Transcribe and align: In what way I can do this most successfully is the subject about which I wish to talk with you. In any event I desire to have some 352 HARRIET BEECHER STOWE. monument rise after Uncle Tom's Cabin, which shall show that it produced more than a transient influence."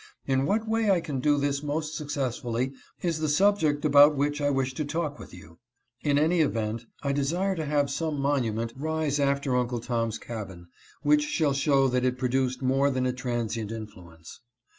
In 0.25 0.47
what 0.47 0.67
way 0.67 0.89
I 0.89 0.99
can 0.99 1.19
do 1.19 1.37
this 1.37 1.61
most 1.61 1.95
successfully 1.95 2.73
is 3.03 3.19
the 3.19 3.29
subject 3.29 3.85
about 3.85 4.15
which 4.17 4.41
I 4.41 4.49
wish 4.49 4.73
to 4.73 4.83
talk 4.83 5.19
with 5.19 5.31
you. 5.31 5.59
In 6.01 6.17
any 6.17 6.41
event 6.41 6.87
I 7.03 7.11
desire 7.11 7.53
to 7.55 7.65
have 7.65 7.91
some 7.91 8.15
352 8.15 8.25
HARRIET 8.25 8.67
BEECHER 8.67 8.73
STOWE. 8.73 8.83
monument 8.89 9.07
rise 9.07 9.19
after 9.19 9.55
Uncle 9.55 9.79
Tom's 9.79 10.17
Cabin, 10.17 10.69
which 11.03 11.25
shall 11.27 11.53
show 11.53 11.87
that 11.87 12.03
it 12.03 12.17
produced 12.17 12.63
more 12.63 12.89
than 12.89 13.05
a 13.05 13.13
transient 13.13 13.71
influence." 13.71 14.39